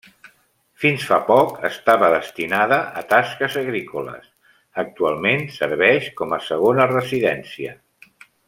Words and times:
Fins 0.83 1.03
fa 1.09 1.19
poc 1.27 1.59
estava 1.69 2.09
destinada 2.13 2.79
a 3.01 3.05
tasques 3.13 3.59
agrícoles, 3.63 4.27
actualment 4.87 5.47
serveix 5.59 6.09
com 6.23 6.35
a 6.41 6.45
segona 6.51 6.93
residència. 6.95 7.81